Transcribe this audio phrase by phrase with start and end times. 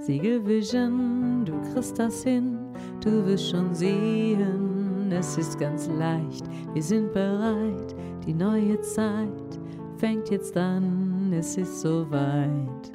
[0.00, 2.56] Siegelvision, du kriegst das hin,
[3.02, 9.58] du wirst schon sehen, es ist ganz leicht, wir sind bereit, die neue Zeit
[9.98, 12.92] fängt jetzt an, es ist soweit.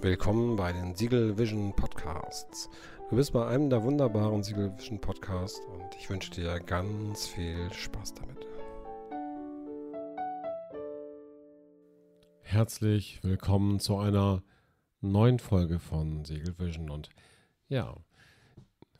[0.00, 2.70] Willkommen bei den Siegel Vision Podcasts.
[3.10, 7.70] Du bist bei einem der wunderbaren Siegel Vision Podcasts und ich wünsche dir ganz viel
[7.70, 8.46] Spaß damit.
[12.40, 14.42] Herzlich willkommen zu einer
[15.00, 17.10] neuen Folge von Siegel Vision und
[17.68, 17.96] ja,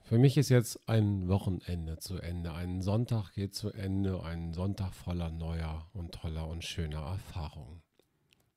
[0.03, 2.53] für mich ist jetzt ein Wochenende zu Ende.
[2.53, 7.83] Ein Sonntag geht zu Ende, ein Sonntag voller neuer und toller und schöner Erfahrungen.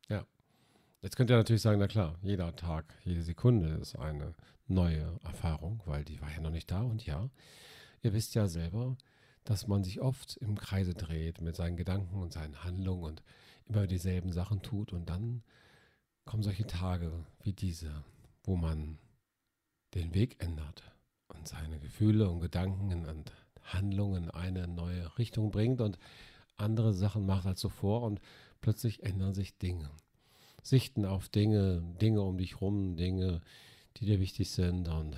[0.09, 0.25] Ja,
[1.01, 4.35] jetzt könnt ihr natürlich sagen, na klar, jeder Tag, jede Sekunde ist eine
[4.67, 7.29] neue Erfahrung, weil die war ja noch nicht da und ja,
[8.03, 8.95] ihr wisst ja selber,
[9.43, 13.23] dass man sich oft im Kreise dreht mit seinen Gedanken und seinen Handlungen und
[13.65, 15.41] immer dieselben Sachen tut und dann
[16.25, 18.03] kommen solche Tage wie diese,
[18.43, 18.99] wo man
[19.93, 20.83] den Weg ändert
[21.27, 23.31] und seine Gefühle und Gedanken und
[23.63, 25.97] Handlungen in eine neue Richtung bringt und
[26.57, 28.19] andere Sachen macht als zuvor und
[28.61, 29.89] plötzlich ändern sich Dinge.
[30.61, 33.41] Sichten auf Dinge, Dinge um dich rum, Dinge,
[33.97, 35.15] die dir wichtig sind und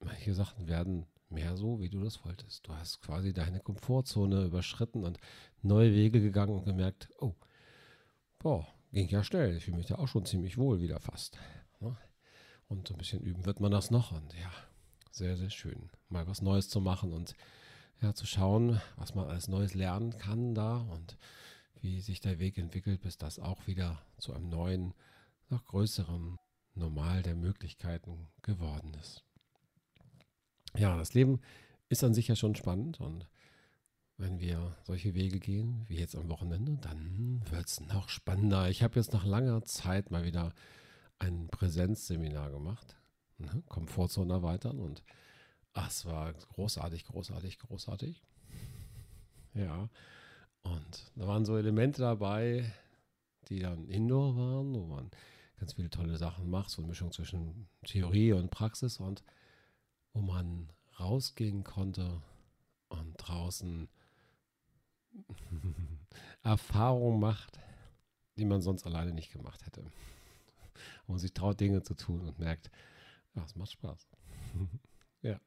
[0.00, 2.66] manche Sachen werden mehr so, wie du das wolltest.
[2.66, 5.18] Du hast quasi deine Komfortzone überschritten und
[5.62, 7.34] neue Wege gegangen und gemerkt, oh,
[8.38, 9.56] boah, ging ja schnell.
[9.56, 11.38] Ich fühle mich da auch schon ziemlich wohl wieder fast.
[11.80, 11.96] Ne?
[12.68, 14.12] Und so ein bisschen üben wird man das noch.
[14.12, 14.50] Und ja,
[15.10, 17.34] sehr, sehr schön, mal was Neues zu machen und
[18.00, 21.18] ja, zu schauen, was man alles Neues lernen kann da und
[21.80, 24.94] wie sich der Weg entwickelt, bis das auch wieder zu einem neuen,
[25.48, 26.36] noch größeren
[26.74, 29.24] Normal der Möglichkeiten geworden ist.
[30.76, 31.40] Ja, das Leben
[31.88, 33.26] ist an sich ja schon spannend und
[34.18, 38.68] wenn wir solche Wege gehen, wie jetzt am Wochenende, dann wird es noch spannender.
[38.68, 40.52] Ich habe jetzt nach langer Zeit mal wieder
[41.20, 42.96] ein Präsenzseminar gemacht,
[43.38, 43.62] ne?
[43.68, 45.04] Komfortzone erweitern und
[45.72, 48.22] ach, es war großartig, großartig, großartig.
[49.54, 49.88] Ja,
[50.62, 52.72] und da waren so Elemente dabei,
[53.48, 55.10] die dann Indoor waren, wo man
[55.58, 59.22] ganz viele tolle Sachen macht, so eine Mischung zwischen Theorie und Praxis und
[60.12, 62.20] wo man rausgehen konnte
[62.88, 63.88] und draußen
[66.42, 67.58] Erfahrung macht,
[68.36, 69.84] die man sonst alleine nicht gemacht hätte.
[71.06, 72.70] Und sich traut, Dinge zu tun und merkt,
[73.34, 74.08] ja, es macht Spaß.
[75.22, 75.40] ja.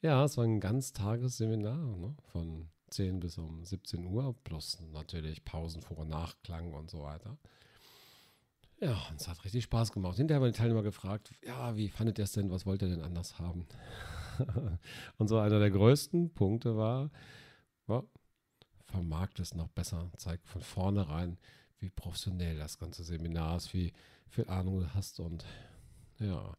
[0.00, 2.14] Ja, es war ein Ganztagesseminar ne?
[2.32, 7.38] von 10 bis um 17 Uhr, plus natürlich Pausen, Vor- und Nachklang und so weiter.
[8.80, 10.16] Ja, und es hat richtig Spaß gemacht.
[10.16, 13.00] Hinterher haben die Teilnehmer gefragt, ja, wie fandet ihr es denn, was wollt ihr denn
[13.00, 13.66] anders haben?
[15.18, 17.10] und so einer der größten Punkte war,
[17.86, 18.04] war
[18.92, 21.38] vermarkt es noch besser, zeigt von vornherein,
[21.78, 23.92] wie professionell das ganze Seminar ist, wie
[24.28, 25.44] viel Ahnung du hast und
[26.18, 26.54] ja,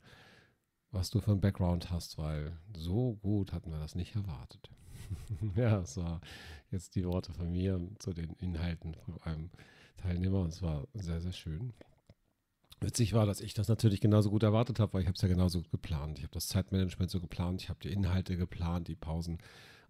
[0.92, 4.70] was du für einen Background hast, weil so gut hatten wir das nicht erwartet.
[5.56, 6.22] ja, es war
[6.72, 9.50] jetzt die Worte von mir zu den Inhalten von einem
[9.98, 11.74] Teilnehmer und es war sehr, sehr schön.
[12.82, 15.30] Witzig war, dass ich das natürlich genauso gut erwartet habe, weil ich habe es ja
[15.30, 16.18] genauso geplant.
[16.18, 19.38] Ich habe das Zeitmanagement so geplant, ich habe die Inhalte geplant, die Pausen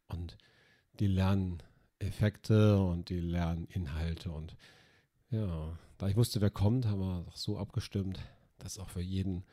[0.07, 0.37] und
[0.99, 1.63] die Lernen
[2.03, 4.31] Effekte und die Lerninhalte.
[4.31, 4.55] Und
[5.29, 8.19] ja, da ich wusste, wer kommt, haben wir doch so abgestimmt,
[8.59, 9.43] dass auch für jeden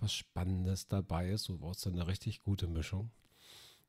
[0.00, 1.44] was Spannendes dabei ist.
[1.44, 3.10] So war es dann eine richtig gute Mischung.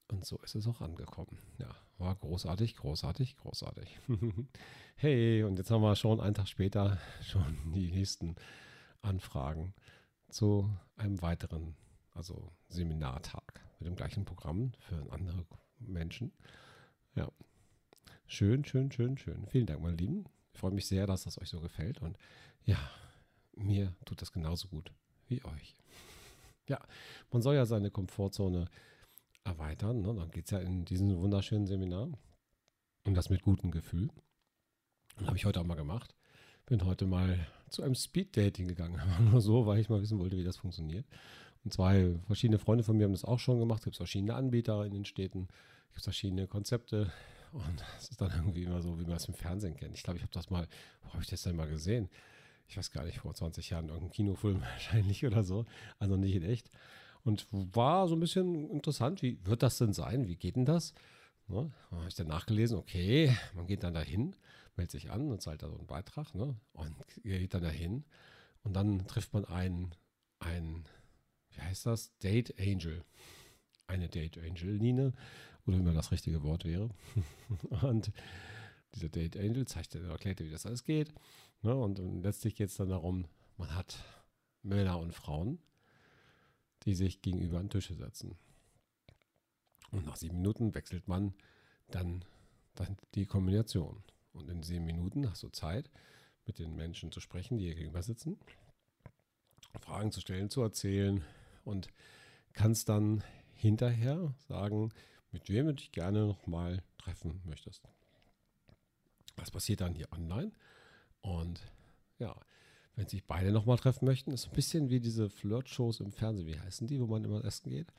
[0.08, 1.40] Und so ist es auch angekommen.
[1.58, 4.00] Ja, war großartig, großartig, großartig.
[4.96, 8.36] hey, und jetzt haben wir schon einen Tag später schon die nächsten
[9.02, 9.74] Anfragen
[10.30, 11.76] zu einem weiteren,
[12.14, 15.46] also Seminartag mit dem gleichen Programm für andere
[15.80, 16.32] Menschen.
[18.34, 19.46] Schön, schön, schön, schön.
[19.46, 20.26] Vielen Dank, meine Lieben.
[20.56, 22.02] Ich freue mich sehr, dass das euch so gefällt.
[22.02, 22.18] Und
[22.66, 22.80] ja,
[23.56, 24.92] mir tut das genauso gut
[25.28, 25.76] wie euch.
[26.68, 26.80] Ja,
[27.32, 28.66] man soll ja seine Komfortzone
[29.44, 30.02] erweitern.
[30.02, 30.16] Ne?
[30.16, 32.10] Dann geht es ja in diesem wunderschönen Seminar.
[33.04, 34.10] Und das mit gutem Gefühl.
[35.28, 36.16] Habe ich heute auch mal gemacht.
[36.66, 37.38] Bin heute mal
[37.70, 39.00] zu einem Speed-Dating gegangen.
[39.30, 41.06] Nur so, weil ich mal wissen wollte, wie das funktioniert.
[41.64, 43.82] Und zwei verschiedene Freunde von mir haben das auch schon gemacht.
[43.82, 45.50] Es gibt verschiedene Anbieter in den Städten.
[45.90, 47.14] Es gibt verschiedene Konzepte.
[47.54, 49.96] Und es ist dann irgendwie immer so, wie man es im Fernsehen kennt.
[49.96, 50.68] Ich glaube, ich habe das mal,
[51.04, 52.10] wo habe ich das denn mal gesehen?
[52.68, 55.66] Ich weiß gar nicht, vor 20 Jahren irgendein Kinofilm wahrscheinlich oder so.
[56.00, 56.70] Also nicht in echt.
[57.24, 60.28] Und war so ein bisschen interessant, wie wird das denn sein?
[60.28, 60.94] Wie geht denn das?
[61.48, 61.72] Ne?
[61.92, 64.36] Habe ich dann nachgelesen, okay, man geht dann dahin,
[64.76, 66.56] meldet sich an und zahlt da so einen Beitrag ne?
[66.74, 68.04] und geht dann dahin
[68.64, 69.94] und dann trifft man einen,
[70.40, 70.86] einen,
[71.52, 72.18] wie heißt das?
[72.18, 73.04] Date Angel
[73.88, 75.14] eine Date Angel Nine
[75.66, 76.90] oder wie man das richtige Wort wäre.
[77.82, 78.12] und
[78.96, 81.14] dieser Date Angel zeigt, erklärt dir, wie das alles geht.
[81.62, 81.76] Ne?
[81.76, 83.26] Und, und letztlich geht es dann darum,
[83.58, 84.04] man hat
[84.62, 85.60] Männer und Frauen,
[86.84, 88.38] die sich gegenüber an Tische setzen.
[89.92, 91.34] Und nach sieben Minuten wechselt man
[91.90, 92.26] dann,
[92.76, 94.04] dann die Kombination.
[94.34, 95.90] Und in sieben Minuten hast du Zeit,
[96.46, 98.38] mit den Menschen zu sprechen, die hier gegenüber sitzen,
[99.80, 101.24] Fragen zu stellen, zu erzählen
[101.64, 101.88] und
[102.54, 103.24] kannst dann
[103.56, 104.92] hinterher sagen,
[105.32, 107.84] mit wem du dich gerne nochmal treffen möchtest.
[109.36, 110.52] Das passiert dann hier online.
[111.22, 111.62] Und
[112.20, 112.36] ja,
[112.96, 116.48] wenn sich beide nochmal treffen möchten, ist ein bisschen wie diese Flirt-Shows im Fernsehen.
[116.48, 117.92] Wie heißen die, wo man immer essen geht?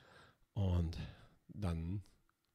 [0.52, 0.96] Und
[1.48, 2.02] dann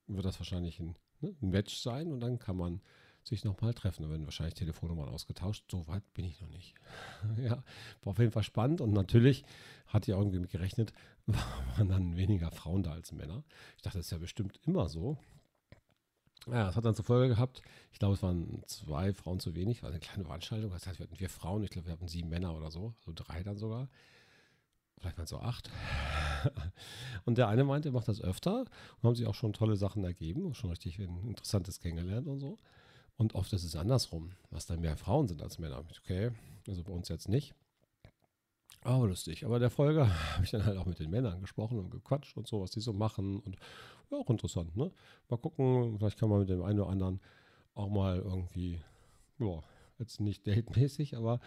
[0.08, 2.82] wird das wahrscheinlich ein, ne, ein Match sein und dann kann man
[3.24, 4.04] sich nochmal treffen.
[4.04, 5.66] Da werden wahrscheinlich Telefonnummern ausgetauscht.
[5.70, 6.76] So weit bin ich noch nicht.
[7.38, 7.64] ja,
[8.02, 9.44] war auf jeden Fall spannend und natürlich
[9.88, 10.94] hat ja irgendwie mit gerechnet,
[11.26, 13.44] waren dann weniger Frauen da als Männer.
[13.78, 15.18] Ich dachte, das ist ja bestimmt immer so.
[16.48, 17.62] Ja, das hat dann zur Folge gehabt,
[17.92, 20.72] ich glaube, es waren zwei Frauen zu wenig, war eine kleine Veranstaltung.
[20.72, 23.12] Das heißt, wir hatten vier Frauen, ich glaube, wir hatten sieben Männer oder so, also
[23.14, 23.90] drei dann sogar.
[25.00, 25.70] Vielleicht waren es so acht.
[27.26, 30.04] Und der eine meinte, er macht das öfter und haben sich auch schon tolle Sachen
[30.04, 32.58] ergeben, schon richtig ein interessantes kennengelernt und so.
[33.20, 35.84] Und oft ist es andersrum, was dann mehr Frauen sind als Männer.
[36.04, 36.32] Okay,
[36.70, 37.54] also bei uns jetzt nicht.
[38.82, 39.46] Aber lustig.
[39.46, 42.48] Aber der Folge habe ich dann halt auch mit den Männern gesprochen und gequatscht und
[42.48, 43.42] so, was die so machen.
[43.42, 43.58] Und
[44.10, 44.90] ja, auch interessant, ne?
[45.28, 47.20] Mal gucken, vielleicht kann man mit dem einen oder anderen
[47.76, 48.82] auch mal irgendwie,
[49.38, 49.62] ja,
[49.98, 51.42] jetzt nicht datemäßig, aber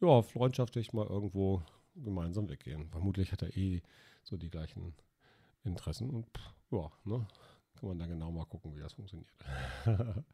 [0.00, 1.60] ja, freundschaftlich mal irgendwo
[1.96, 2.88] gemeinsam weggehen.
[2.90, 3.82] Vermutlich hat er eh
[4.22, 4.94] so die gleichen
[5.64, 6.28] Interessen und
[6.70, 7.26] ja, ne?
[7.74, 9.28] Kann man da genau mal gucken, wie das funktioniert.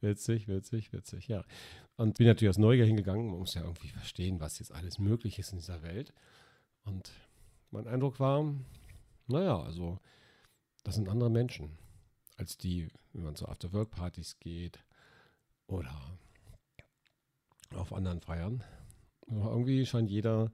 [0.00, 1.44] Witzig, witzig, witzig, ja.
[1.96, 3.26] Und bin natürlich aus Neugier hingegangen.
[3.26, 6.14] Man muss ja irgendwie verstehen, was jetzt alles möglich ist in dieser Welt.
[6.84, 7.12] Und
[7.70, 8.54] mein Eindruck war,
[9.26, 9.98] naja, also,
[10.82, 11.78] das sind andere Menschen
[12.36, 14.82] als die, wenn man zu After-Work-Partys geht
[15.66, 15.94] oder
[17.74, 18.64] auf anderen Feiern.
[19.28, 20.50] Aber irgendwie scheint jeder,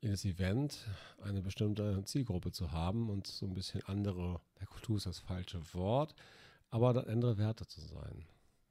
[0.00, 0.88] jedes Event
[1.22, 5.60] eine bestimmte Zielgruppe zu haben und so ein bisschen andere, der Kultur ist das falsche
[5.74, 6.14] Wort,
[6.70, 8.24] aber andere Werte zu sein.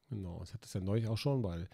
[0.10, 1.68] Genau, ich hatte es ja neulich auch schon bei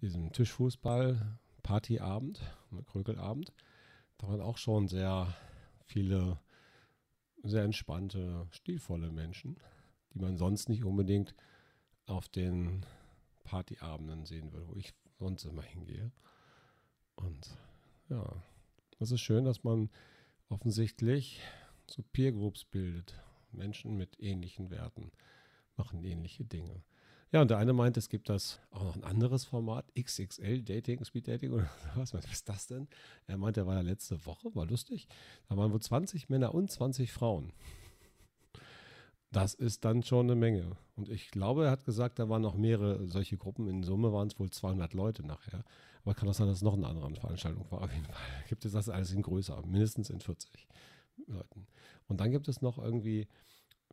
[0.00, 2.40] diesem Tischfußball-Partyabend,
[2.86, 3.52] Krökelabend.
[4.18, 5.32] Da waren auch schon sehr
[5.84, 6.40] viele
[7.42, 9.56] sehr entspannte, stilvolle Menschen,
[10.12, 11.34] die man sonst nicht unbedingt
[12.06, 12.84] auf den
[13.44, 16.10] Partyabenden sehen würde, wo ich sonst immer hingehe.
[17.14, 17.56] Und
[18.08, 18.42] ja,
[18.98, 19.90] es ist schön, dass man
[20.48, 21.40] offensichtlich
[21.88, 23.14] so Peer Groups bildet.
[23.52, 25.12] Menschen mit ähnlichen Werten
[25.76, 26.82] machen ähnliche Dinge.
[27.32, 31.04] Ja, und der eine meint, es gibt das auch noch ein anderes Format, XXL Dating,
[31.04, 32.86] Speed Dating oder was, was ist das denn?
[33.26, 35.08] Er meint, er war da letzte Woche, war lustig.
[35.48, 37.52] Da waren wohl 20 Männer und 20 Frauen.
[39.32, 40.76] Das ist dann schon eine Menge.
[40.94, 43.68] Und ich glaube, er hat gesagt, da waren noch mehrere solche Gruppen.
[43.68, 45.64] In Summe waren es wohl 200 Leute nachher.
[46.04, 47.82] Aber kann auch sein, dass es noch eine andere Veranstaltung war.
[47.82, 48.14] Auf jeden Fall
[48.48, 50.68] gibt es das alles in größer, mindestens in 40
[51.26, 51.66] Leuten.
[52.06, 53.26] Und dann gibt es noch irgendwie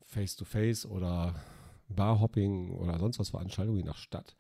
[0.04, 1.34] Face-to-Face -face oder
[1.90, 4.36] Barhopping oder sonst was Veranstaltungen je nach Stadt.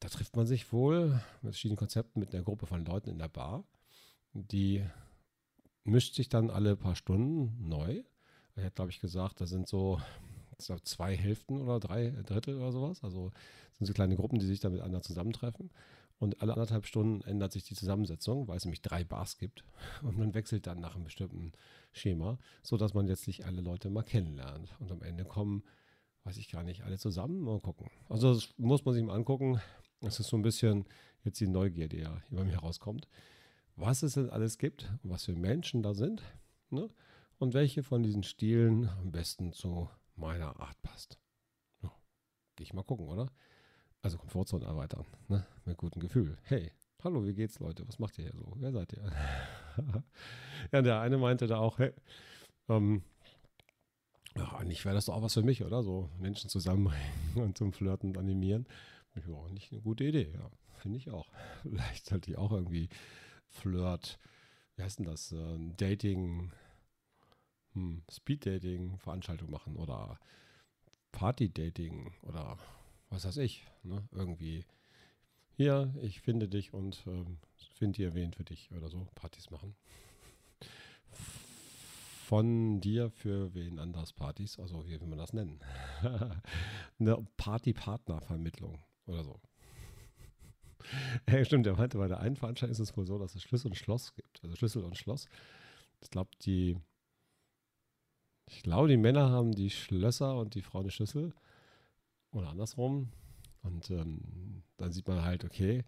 [0.00, 3.28] Da trifft man sich wohl mit verschiedenen Konzepten mit einer Gruppe von Leuten in der
[3.28, 3.64] Bar.
[4.32, 4.84] Die
[5.84, 8.02] mischt sich dann alle paar Stunden neu.
[8.56, 10.00] Ich hätte, glaube ich, gesagt, da sind so
[10.58, 13.02] zwei Hälften oder drei Drittel oder sowas.
[13.02, 13.32] Also
[13.72, 15.70] sind so kleine Gruppen, die sich dann miteinander zusammentreffen.
[16.18, 19.64] Und alle anderthalb Stunden ändert sich die Zusammensetzung, weil es nämlich drei Bars gibt.
[20.02, 21.52] Und man wechselt dann nach einem bestimmten
[21.92, 24.74] Schema, sodass man letztlich alle Leute mal kennenlernt.
[24.78, 25.64] Und am Ende kommen
[26.24, 27.40] weiß ich gar nicht, alle zusammen.
[27.40, 27.90] Mal gucken.
[28.08, 29.60] Also das muss man sich mal angucken.
[30.00, 30.86] Das ist so ein bisschen
[31.22, 33.08] jetzt die Neugier, die ja über mir herauskommt.
[33.76, 36.22] Was es denn alles gibt und was für Menschen da sind
[36.70, 36.88] ne?
[37.38, 41.18] und welche von diesen Stilen am besten zu meiner Art passt.
[41.82, 41.90] Ja,
[42.56, 43.30] Gehe ich mal gucken, oder?
[44.02, 45.46] Also Komfortzone erweitern, ne?
[45.64, 46.38] mit gutem Gefühl.
[46.42, 46.70] Hey,
[47.02, 47.86] hallo, wie geht's, Leute?
[47.88, 48.52] Was macht ihr hier so?
[48.56, 49.12] Wer seid ihr?
[50.72, 51.92] ja, der eine meinte da auch, hey,
[52.68, 53.02] ähm,
[54.36, 55.82] ja, eigentlich wäre das doch auch was für mich, oder?
[55.82, 57.02] So Menschen zusammenbringen
[57.36, 58.66] und zum Flirten animieren.
[59.14, 60.50] Ich auch nicht eine gute Idee, ja.
[60.78, 61.28] Finde ich auch.
[61.62, 62.88] Vielleicht sollte ich auch irgendwie
[63.48, 64.18] Flirt,
[64.76, 65.32] wie heißt denn das?
[65.32, 66.50] Äh, Dating,
[67.74, 70.18] hm, Speed-Dating Veranstaltung machen oder
[71.12, 72.58] Party-Dating oder
[73.10, 73.64] was weiß ich.
[73.84, 74.02] Ne?
[74.10, 74.64] Irgendwie
[75.56, 77.38] hier, ich finde dich und ähm,
[77.76, 79.06] finde dir wen für dich oder so.
[79.14, 79.76] Partys machen
[82.24, 85.60] von dir für wen anders Partys, also wie will man das nennen?
[86.98, 89.40] Eine Party-Partner-Vermittlung oder so.
[91.28, 93.68] ja, stimmt, der meinte, bei der einen Veranstaltung ist es wohl so, dass es Schlüssel
[93.68, 94.42] und Schloss gibt.
[94.42, 95.26] Also Schlüssel und Schloss.
[96.00, 96.76] Ich glaube, die,
[98.48, 101.34] ich die Männer haben die Schlösser und die Frauen die Schlüssel.
[102.32, 103.10] Oder andersrum.
[103.62, 105.84] Und ähm, dann sieht man halt, okay,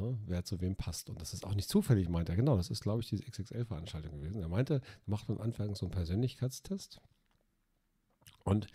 [0.00, 1.10] ne, wer zu wem passt.
[1.10, 2.36] Und das ist auch nicht zufällig, meint er.
[2.36, 4.40] Genau, das ist, glaube ich, diese XXL-Veranstaltung gewesen.
[4.40, 7.00] Er meinte, macht man am Anfang so einen Persönlichkeitstest
[8.44, 8.66] und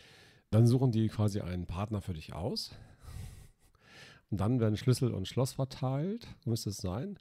[0.51, 2.71] dann suchen die quasi einen Partner für dich aus.
[4.29, 7.17] Und dann werden Schlüssel und Schloss verteilt, müsste es sein.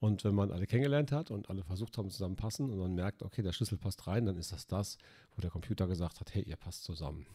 [0.00, 3.42] Und wenn man alle kennengelernt hat und alle versucht haben zusammenpassen und man merkt, okay,
[3.42, 4.98] der Schlüssel passt rein, dann ist das das,
[5.36, 7.26] wo der Computer gesagt hat, hey, ihr passt zusammen.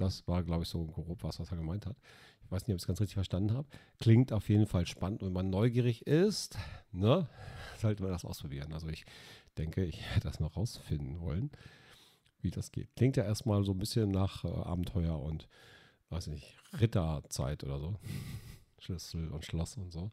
[0.00, 1.96] Das war, glaube ich, so grob was, was er gemeint hat.
[2.42, 3.68] Ich weiß nicht, ob ich es ganz richtig verstanden habe.
[3.98, 5.22] Klingt auf jeden Fall spannend.
[5.22, 6.56] Wenn man neugierig ist,
[6.92, 7.28] ne,
[7.78, 8.72] sollte man das ausprobieren.
[8.72, 9.04] Also ich
[9.58, 11.50] denke, ich hätte das mal rausfinden wollen,
[12.40, 12.94] wie das geht.
[12.96, 15.48] Klingt ja erstmal so ein bisschen nach äh, Abenteuer und,
[16.10, 17.96] weiß nicht, Ritterzeit oder so.
[18.78, 20.12] Schlüssel und Schloss und so.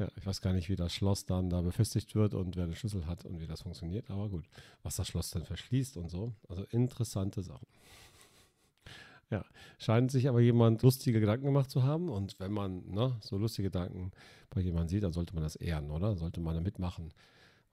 [0.00, 2.74] Ja, ich weiß gar nicht, wie das Schloss dann da befestigt wird und wer den
[2.74, 4.46] Schlüssel hat und wie das funktioniert, aber gut,
[4.82, 6.32] was das Schloss dann verschließt und so.
[6.48, 7.66] Also interessante Sachen.
[9.28, 9.44] Ja,
[9.78, 13.68] scheint sich aber jemand lustige Gedanken gemacht zu haben und wenn man ne, so lustige
[13.68, 14.10] Gedanken
[14.48, 16.16] bei jemandem sieht, dann sollte man das ehren, oder?
[16.16, 17.12] Sollte man da mitmachen,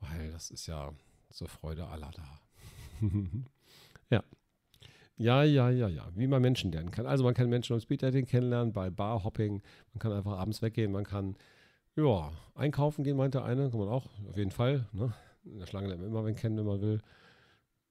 [0.01, 0.91] weil das ist ja
[1.29, 3.07] zur Freude aller da.
[4.09, 4.23] ja.
[5.15, 6.09] Ja, ja, ja, ja.
[6.13, 7.05] Wie man Menschen lernen kann.
[7.07, 9.63] Also man kann Menschen beim Speeddating kennenlernen, bei Barhopping.
[9.93, 10.91] Man kann einfach abends weggehen.
[10.91, 11.37] Man kann
[11.97, 14.87] ja, einkaufen gehen, meinte eine, kann man auch, auf jeden Fall.
[14.93, 15.13] Ne?
[15.43, 17.01] In der Schlange lernt man immer wen kennen, wenn man will.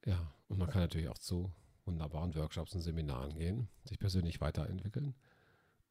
[0.04, 1.50] Ja, und man kann natürlich auch zu
[1.84, 5.14] wunderbaren Workshops und Seminaren gehen, sich persönlich weiterentwickeln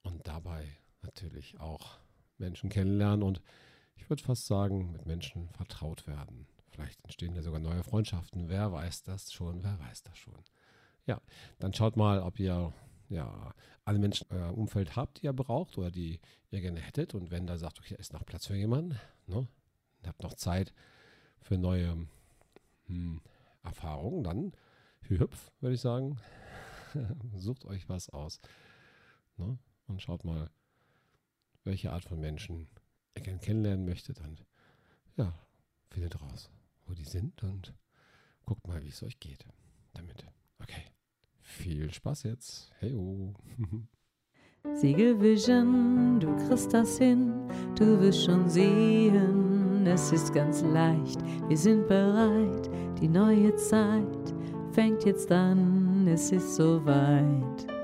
[0.04, 0.66] und dabei
[1.02, 2.00] natürlich auch
[2.38, 3.42] Menschen kennenlernen und
[3.96, 6.48] ich würde fast sagen, mit Menschen vertraut werden.
[6.70, 8.50] Vielleicht entstehen ja sogar neue Freundschaften.
[8.50, 9.64] Wer weiß das schon?
[9.64, 10.36] Wer weiß das schon?
[11.06, 11.22] Ja,
[11.60, 12.74] dann schaut mal, ob ihr
[13.16, 13.54] ja,
[13.86, 16.20] alle Menschen im Umfeld habt, die ihr braucht oder die
[16.52, 17.14] ihr gerne hättet.
[17.16, 19.48] Und wenn da sagt, okay, ist noch Platz für jemanden, ne?
[20.06, 20.74] habt noch Zeit
[21.42, 22.08] für neue
[22.88, 23.22] hm,
[23.64, 24.52] Erfahrungen, dann
[25.02, 26.20] hüpf, würde ich sagen.
[27.36, 28.40] Sucht euch was aus.
[29.38, 29.58] Ne?
[29.88, 30.50] Und schaut mal,
[31.64, 32.68] welche Art von Menschen
[33.16, 34.20] ihr gerne kennenlernen möchtet.
[34.22, 34.46] Und
[35.18, 35.34] ja,
[35.90, 36.50] findet raus,
[36.86, 37.74] wo die sind und
[38.46, 39.46] guckt mal, wie es euch geht
[39.94, 40.26] damit.
[40.60, 40.95] Okay.
[41.46, 42.72] Viel Spaß jetzt.
[42.82, 43.34] Heyo.
[44.74, 47.32] Siegelvision, du kriegst das hin,
[47.78, 54.34] du wirst schon sehen, es ist ganz leicht, wir sind bereit, die neue Zeit
[54.72, 57.75] fängt jetzt an, es ist soweit.